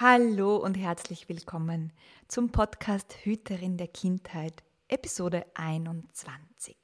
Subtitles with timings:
[0.00, 1.92] Hallo und herzlich willkommen
[2.26, 6.76] zum Podcast Hüterin der Kindheit, Episode 21.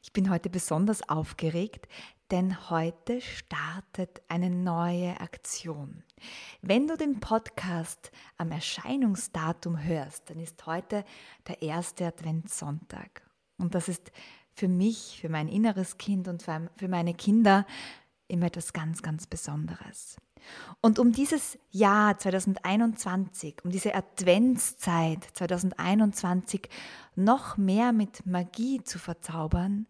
[0.00, 1.88] Ich bin heute besonders aufgeregt,
[2.30, 6.04] denn heute startet eine neue Aktion.
[6.62, 11.04] Wenn du den Podcast am Erscheinungsdatum hörst, dann ist heute
[11.48, 13.28] der erste Adventssonntag.
[13.58, 14.12] Und das ist
[14.52, 17.66] für mich, für mein inneres Kind und für meine Kinder
[18.28, 20.16] immer etwas ganz, ganz Besonderes.
[20.80, 26.68] Und um dieses Jahr 2021, um diese Adventszeit 2021
[27.14, 29.86] noch mehr mit Magie zu verzaubern,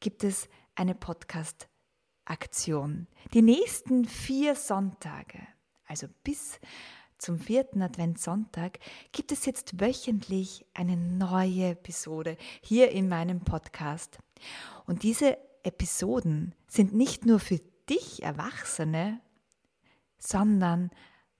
[0.00, 3.06] gibt es eine Podcast-Aktion.
[3.32, 5.46] Die nächsten vier Sonntage,
[5.86, 6.58] also bis
[7.18, 8.78] zum vierten Adventssonntag,
[9.12, 14.18] gibt es jetzt wöchentlich eine neue Episode hier in meinem Podcast.
[14.86, 19.20] Und diese Episoden sind nicht nur für dich Erwachsene
[20.24, 20.90] sondern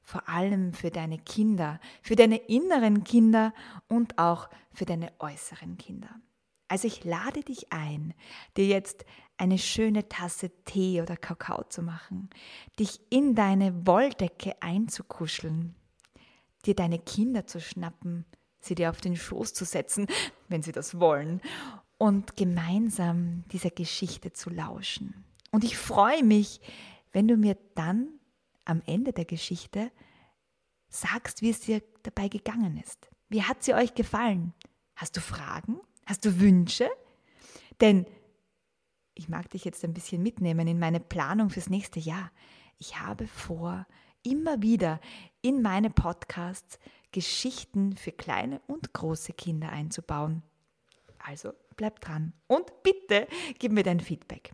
[0.02, 3.54] vor allem für deine Kinder, für deine inneren Kinder
[3.88, 6.10] und auch für deine äußeren Kinder.
[6.68, 8.14] Also ich lade dich ein,
[8.56, 9.04] dir jetzt
[9.36, 12.30] eine schöne Tasse Tee oder Kakao zu machen,
[12.78, 15.74] dich in deine Wolldecke einzukuscheln,
[16.66, 18.26] dir deine Kinder zu schnappen,
[18.60, 20.06] sie dir auf den Schoß zu setzen,
[20.48, 21.40] wenn sie das wollen,
[21.98, 25.24] und gemeinsam dieser Geschichte zu lauschen.
[25.50, 26.60] Und ich freue mich,
[27.12, 28.08] wenn du mir dann
[28.64, 29.90] am Ende der Geschichte
[30.88, 33.08] sagst, wie es dir dabei gegangen ist.
[33.28, 34.52] Wie hat sie euch gefallen?
[34.96, 35.80] Hast du Fragen?
[36.06, 36.88] Hast du Wünsche?
[37.80, 38.06] Denn
[39.14, 42.30] ich mag dich jetzt ein bisschen mitnehmen in meine Planung fürs nächste Jahr.
[42.78, 43.86] Ich habe vor,
[44.22, 45.00] immer wieder
[45.40, 46.78] in meine Podcasts
[47.12, 50.42] Geschichten für kleine und große Kinder einzubauen.
[51.18, 53.26] Also bleib dran und bitte
[53.58, 54.52] gib mir dein Feedback.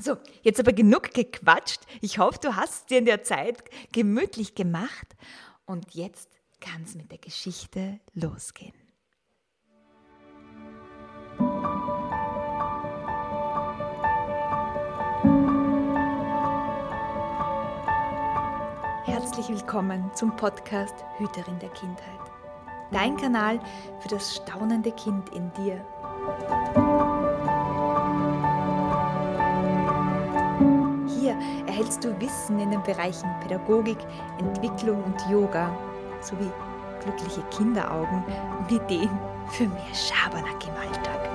[0.00, 1.80] So, jetzt aber genug gequatscht.
[2.00, 5.16] Ich hoffe, du hast es dir in der Zeit gemütlich gemacht
[5.66, 8.74] und jetzt kann es mit der Geschichte losgehen.
[19.04, 22.20] Herzlich willkommen zum Podcast Hüterin der Kindheit.
[22.92, 23.60] Dein Kanal
[24.00, 25.84] für das staunende Kind in dir.
[31.78, 33.98] Erhältst du Wissen in den Bereichen Pädagogik,
[34.38, 35.70] Entwicklung und Yoga
[36.20, 36.50] sowie
[37.02, 38.24] glückliche Kinderaugen
[38.58, 39.10] und Ideen
[39.52, 41.27] für mehr Schabernack im Alltag.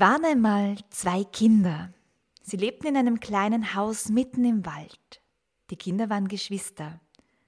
[0.00, 1.92] Es waren einmal zwei Kinder,
[2.40, 5.20] Sie lebten in einem kleinen Haus mitten im Wald.
[5.68, 7.02] Die Kinder waren Geschwister.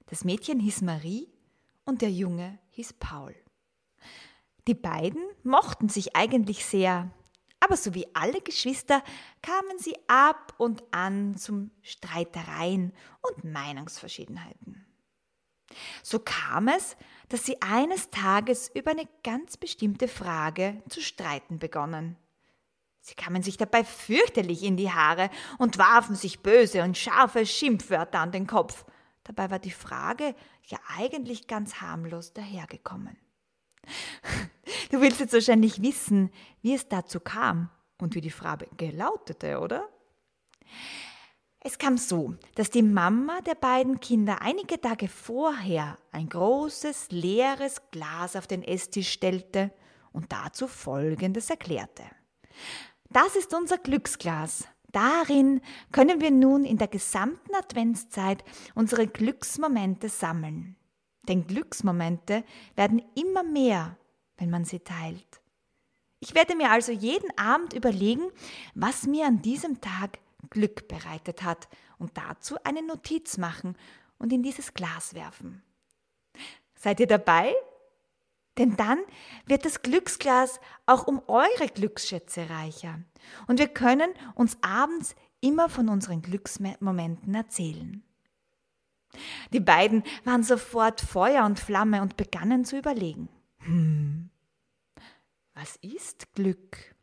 [0.05, 1.33] Das Mädchen hieß Marie
[1.83, 3.35] und der Junge hieß Paul.
[4.67, 7.09] Die beiden mochten sich eigentlich sehr,
[7.59, 9.03] aber so wie alle Geschwister
[9.41, 12.93] kamen sie ab und an zum Streitereien
[13.23, 14.85] und Meinungsverschiedenheiten.
[16.03, 16.97] So kam es,
[17.29, 22.15] dass sie eines Tages über eine ganz bestimmte Frage zu streiten begonnen.
[23.05, 28.19] Sie kamen sich dabei fürchterlich in die Haare und warfen sich böse und scharfe Schimpfwörter
[28.19, 28.85] an den Kopf.
[29.25, 30.33] Dabei war die Frage
[30.67, 33.17] ja eigentlich ganz harmlos dahergekommen.
[34.91, 36.29] Du willst jetzt wahrscheinlich wissen,
[36.61, 39.89] wie es dazu kam und wie die Frage lautete, oder?
[41.59, 47.81] Es kam so, dass die Mama der beiden Kinder einige Tage vorher ein großes, leeres
[47.89, 49.71] Glas auf den Esstisch stellte
[50.11, 52.03] und dazu Folgendes erklärte.
[53.13, 54.67] Das ist unser Glücksglas.
[54.91, 58.43] Darin können wir nun in der gesamten Adventszeit
[58.73, 60.75] unsere Glücksmomente sammeln.
[61.27, 62.43] Denn Glücksmomente
[62.75, 63.97] werden immer mehr,
[64.37, 65.41] wenn man sie teilt.
[66.19, 68.23] Ich werde mir also jeden Abend überlegen,
[68.73, 70.17] was mir an diesem Tag
[70.49, 71.67] Glück bereitet hat
[71.99, 73.77] und dazu eine Notiz machen
[74.17, 75.61] und in dieses Glas werfen.
[76.75, 77.53] Seid ihr dabei?
[78.57, 78.99] Denn dann
[79.45, 82.99] wird das Glücksglas auch um eure Glücksschätze reicher.
[83.47, 88.03] Und wir können uns abends immer von unseren Glücksmomenten erzählen.
[89.51, 93.29] Die beiden waren sofort Feuer und Flamme und begannen zu überlegen.
[93.59, 94.29] Hm,
[95.53, 96.93] was ist Glück?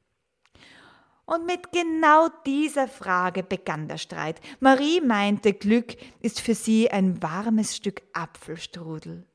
[1.24, 4.40] Und mit genau dieser Frage begann der Streit.
[4.58, 9.29] Marie meinte, Glück ist für sie ein warmes Stück Apfelstrudel.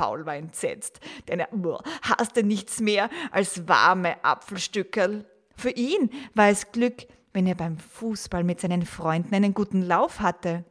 [0.00, 0.98] Paul war entsetzt,
[1.28, 1.50] denn er
[2.00, 5.26] hasste nichts mehr als warme Apfelstückerl.
[5.54, 10.20] Für ihn war es Glück, wenn er beim Fußball mit seinen Freunden einen guten Lauf
[10.20, 10.64] hatte.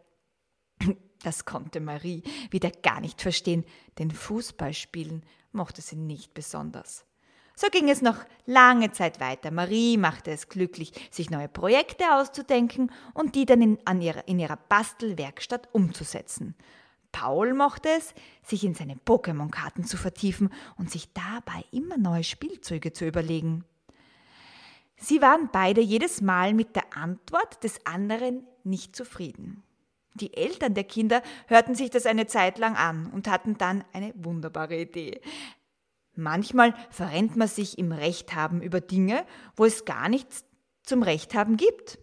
[1.21, 3.65] Das konnte Marie wieder gar nicht verstehen,
[3.99, 5.21] denn Fußballspielen
[5.51, 7.05] mochte sie nicht besonders.
[7.55, 8.17] So ging es noch
[8.47, 9.51] lange Zeit weiter.
[9.51, 14.57] Marie machte es glücklich, sich neue Projekte auszudenken und die dann in, ihrer, in ihrer
[14.57, 16.55] Bastelwerkstatt umzusetzen.
[17.11, 18.13] Paul mochte es,
[18.43, 23.65] sich in seine Pokémon-Karten zu vertiefen und sich dabei immer neue Spielzeuge zu überlegen.
[24.97, 29.63] Sie waren beide jedes Mal mit der Antwort des anderen nicht zufrieden.
[30.15, 34.13] Die Eltern der Kinder hörten sich das eine Zeit lang an und hatten dann eine
[34.15, 35.21] wunderbare Idee.
[36.15, 40.43] Manchmal verrennt man sich im Rechthaben über Dinge, wo es gar nichts
[40.83, 41.97] zum Rechthaben gibt.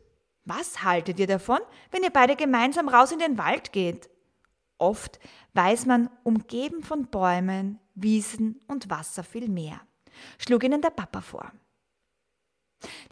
[0.45, 1.59] Was haltet ihr davon,
[1.91, 4.09] wenn ihr beide gemeinsam raus in den Wald geht?
[4.79, 5.19] Oft
[5.55, 9.81] weiß man, umgeben von Bäumen, Wiesen und Wasser viel mehr,
[10.39, 11.53] schlug ihnen der Papa vor.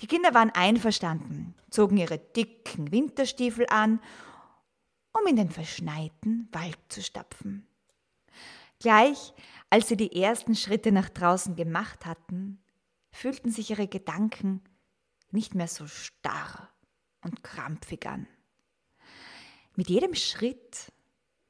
[0.00, 4.00] Die Kinder waren einverstanden, zogen ihre dicken Winterstiefel an,
[5.12, 7.66] um in den verschneiten Wald zu stapfen.
[8.78, 9.32] Gleich
[9.74, 12.62] als sie die ersten Schritte nach draußen gemacht hatten,
[13.10, 14.62] fühlten sich ihre Gedanken
[15.32, 16.70] nicht mehr so starr
[17.22, 18.28] und krampfig an.
[19.74, 20.92] Mit jedem Schritt,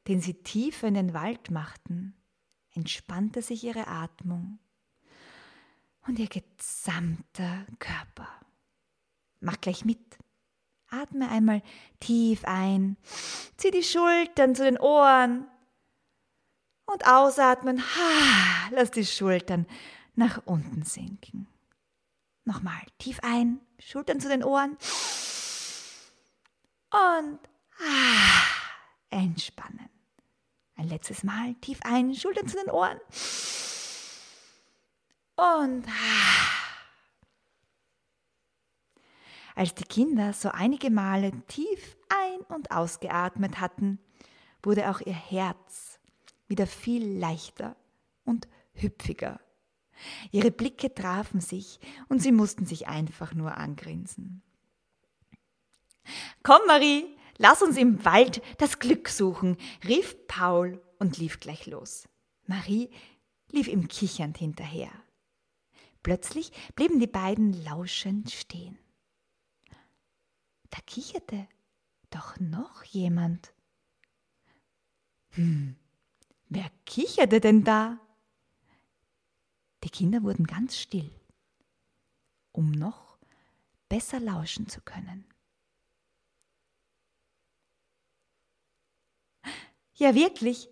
[0.09, 2.15] den sie tiefer in den Wald machten,
[2.75, 4.59] entspannte sich ihre Atmung
[6.07, 8.29] und ihr gesamter Körper.
[9.41, 10.19] Mach gleich mit.
[10.89, 11.63] Atme einmal
[11.99, 12.97] tief ein,
[13.57, 15.47] zieh die Schultern zu den Ohren
[16.87, 17.81] und ausatmen.
[17.81, 19.67] Ha, lass die Schultern
[20.15, 21.49] nach unten sinken.
[22.45, 24.77] Nochmal tief ein, Schultern zu den Ohren.
[26.91, 27.41] Und
[27.81, 28.43] ah,
[29.11, 29.94] entspannen.
[30.77, 32.99] Ein letztes Mal tief ein, Schultern zu den Ohren.
[35.37, 36.55] Und ah.
[39.55, 43.99] als die Kinder so einige Male tief ein- und ausgeatmet hatten,
[44.63, 45.99] wurde auch ihr Herz
[46.49, 47.77] wieder viel leichter
[48.25, 49.41] und hüpfiger.
[50.33, 51.79] Ihre Blicke trafen sich
[52.09, 54.43] und sie mussten sich einfach nur angrinsen.
[56.43, 62.09] Komm, Marie, lass uns im Wald das Glück suchen, rief Paul und lief gleich los.
[62.47, 62.91] Marie
[63.51, 64.91] lief ihm kichernd hinterher.
[66.03, 68.79] Plötzlich blieben die beiden lauschend stehen.
[70.71, 71.47] Da kicherte
[72.11, 73.55] doch noch jemand.
[75.31, 75.77] Hm,
[76.55, 77.99] Wer kicherte denn da?
[79.83, 81.11] Die Kinder wurden ganz still,
[82.53, 83.19] um noch
[83.89, 85.27] besser lauschen zu können.
[89.97, 90.69] Ja, wirklich,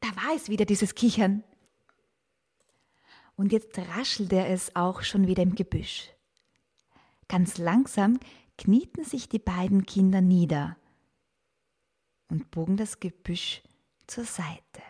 [0.00, 1.44] da war es wieder dieses Kichern.
[3.36, 6.10] Und jetzt raschelte es auch schon wieder im Gebüsch.
[7.28, 8.18] Ganz langsam
[8.56, 10.76] knieten sich die beiden Kinder nieder
[12.28, 13.62] und bogen das Gebüsch
[14.06, 14.82] zur Seite.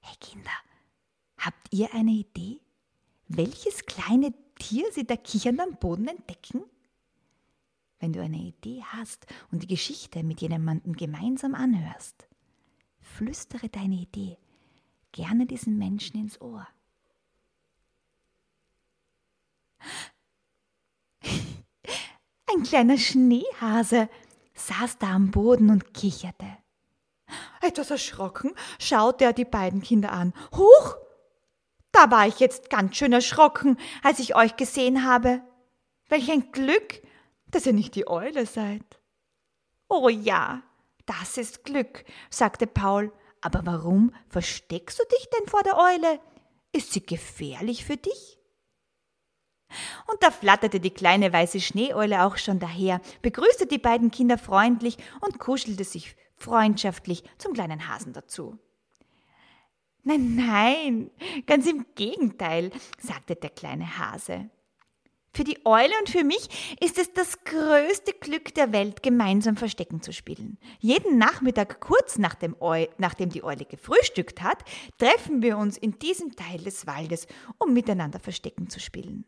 [0.00, 0.50] Hey Kinder,
[1.38, 2.60] habt ihr eine Idee,
[3.28, 6.64] welches kleine Tier sie da kichernd am Boden entdecken?
[8.04, 12.28] Wenn du eine Idee hast und die Geschichte mit jemandem gemeinsam anhörst,
[13.00, 14.36] flüstere deine Idee
[15.12, 16.68] gerne diesen Menschen ins Ohr.
[22.54, 24.10] Ein kleiner Schneehase
[24.52, 26.58] saß da am Boden und kicherte.
[27.62, 30.34] Etwas erschrocken schaute er die beiden Kinder an.
[30.54, 30.96] Huch!
[31.90, 35.40] Da war ich jetzt ganz schön erschrocken, als ich euch gesehen habe.
[36.10, 37.00] Welch ein Glück,
[37.54, 39.00] dass ihr nicht die Eule seid.
[39.88, 40.62] Oh ja,
[41.06, 43.12] das ist Glück, sagte Paul.
[43.40, 46.20] Aber warum versteckst du dich denn vor der Eule?
[46.72, 48.38] Ist sie gefährlich für dich?
[50.06, 54.96] Und da flatterte die kleine weiße Schneeeule auch schon daher, begrüßte die beiden Kinder freundlich
[55.20, 58.58] und kuschelte sich freundschaftlich zum kleinen Hasen dazu.
[60.02, 61.10] Nein, nein,
[61.46, 64.50] ganz im Gegenteil, sagte der kleine Hase.
[65.34, 66.48] Für die Eule und für mich
[66.80, 70.58] ist es das größte Glück der Welt, gemeinsam Verstecken zu spielen.
[70.78, 74.62] Jeden Nachmittag, kurz nachdem, Eu nachdem die Eule gefrühstückt hat,
[74.96, 77.26] treffen wir uns in diesem Teil des Waldes,
[77.58, 79.24] um miteinander Verstecken zu spielen.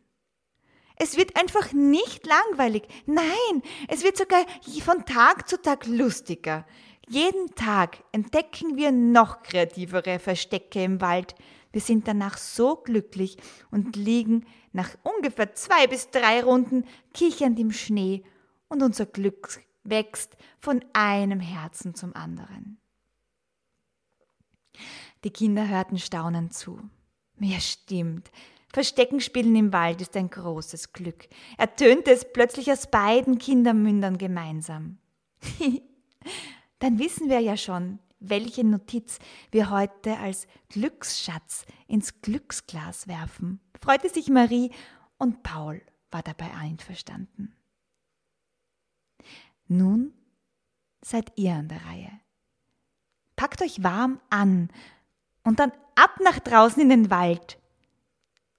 [0.95, 2.83] Es wird einfach nicht langweilig.
[3.05, 4.45] Nein, es wird sogar
[4.81, 6.65] von Tag zu Tag lustiger.
[7.09, 11.35] Jeden Tag entdecken wir noch kreativere Verstecke im Wald.
[11.71, 13.37] Wir sind danach so glücklich
[13.71, 14.45] und liegen
[14.77, 18.23] nach ungefähr zwei bis drei Runden kichernd im Schnee
[18.69, 22.77] und unser Glück wächst von einem Herzen zum anderen.
[25.23, 26.79] Die Kinder hörten staunend zu.
[27.39, 28.29] Ja, stimmt.
[28.71, 31.27] Verstecken spielen im Wald ist ein großes Glück.
[31.57, 34.99] Ertönte es plötzlich aus beiden Kindermündern gemeinsam.
[36.79, 39.19] Dann wissen wir ja schon, welche Notiz
[39.51, 44.71] wir heute als Glücksschatz ins Glücksglas werfen, freute sich Marie
[45.17, 45.81] und Paul
[46.11, 47.55] war dabei einverstanden.
[49.67, 50.13] Nun
[51.01, 52.11] seid ihr an der Reihe.
[53.35, 54.69] Packt euch warm an
[55.43, 57.59] und dann ab nach draußen in den Wald,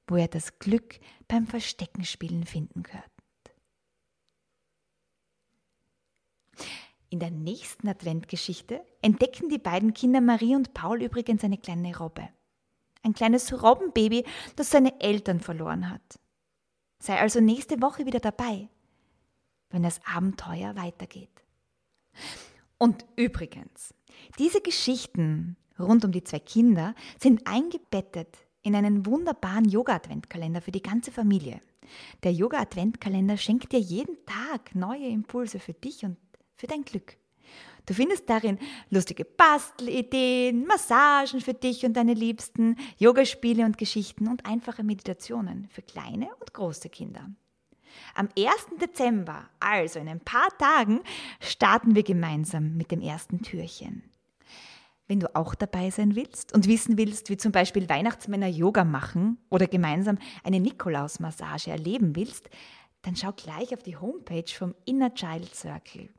[0.06, 3.17] wo ihr das Glück beim Versteckenspielen finden könnt.
[7.10, 12.28] In der nächsten Adventgeschichte entdecken die beiden Kinder Marie und Paul übrigens eine kleine Robbe.
[13.02, 14.24] Ein kleines Robbenbaby,
[14.56, 16.18] das seine Eltern verloren hat.
[16.98, 18.68] Sei also nächste Woche wieder dabei,
[19.70, 21.30] wenn das Abenteuer weitergeht.
[22.76, 23.94] Und übrigens,
[24.38, 30.82] diese Geschichten rund um die zwei Kinder sind eingebettet in einen wunderbaren Yoga-Adventkalender für die
[30.82, 31.62] ganze Familie.
[32.22, 36.18] Der Yoga-Adventkalender schenkt dir jeden Tag neue Impulse für dich und
[36.58, 37.16] für dein Glück.
[37.86, 38.58] Du findest darin
[38.90, 45.80] lustige Bastelideen, Massagen für dich und deine Liebsten, Yogaspiele und Geschichten und einfache Meditationen für
[45.80, 47.30] kleine und große Kinder.
[48.14, 48.48] Am 1.
[48.78, 51.00] Dezember, also in ein paar Tagen,
[51.40, 54.02] starten wir gemeinsam mit dem ersten Türchen.
[55.06, 59.38] Wenn du auch dabei sein willst und wissen willst, wie zum Beispiel Weihnachtsmänner Yoga machen
[59.48, 62.50] oder gemeinsam eine Nikolausmassage erleben willst,
[63.00, 66.10] dann schau gleich auf die Homepage vom Inner Child Circle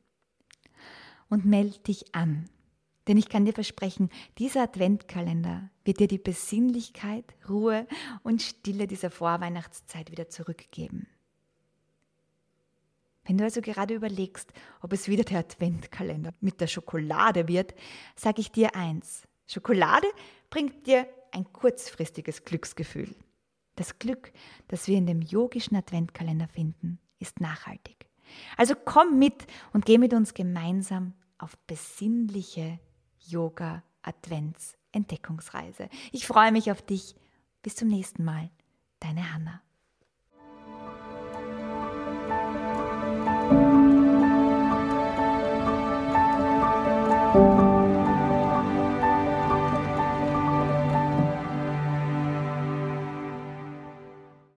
[1.30, 2.50] und melde dich an.
[3.08, 7.86] Denn ich kann dir versprechen, dieser Adventkalender wird dir die Besinnlichkeit, Ruhe
[8.22, 11.08] und Stille dieser Vorweihnachtszeit wieder zurückgeben.
[13.24, 17.74] Wenn du also gerade überlegst, ob es wieder der Adventkalender mit der Schokolade wird,
[18.16, 19.22] sage ich dir eins.
[19.46, 20.06] Schokolade
[20.48, 23.14] bringt dir ein kurzfristiges Glücksgefühl.
[23.76, 24.32] Das Glück,
[24.68, 28.08] das wir in dem yogischen Adventkalender finden, ist nachhaltig.
[28.56, 32.78] Also komm mit und geh mit uns gemeinsam auf besinnliche
[33.26, 35.88] Yoga-Advents-Entdeckungsreise.
[36.12, 37.16] Ich freue mich auf dich.
[37.62, 38.50] Bis zum nächsten Mal.
[39.00, 39.62] Deine Hanna.